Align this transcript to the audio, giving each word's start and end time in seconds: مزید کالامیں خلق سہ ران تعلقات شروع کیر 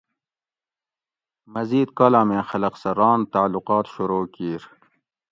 مزید 1.53 1.89
کالامیں 1.97 2.43
خلق 2.49 2.73
سہ 2.81 2.91
ران 2.99 3.19
تعلقات 3.33 3.85
شروع 3.93 4.23
کیر 4.35 4.61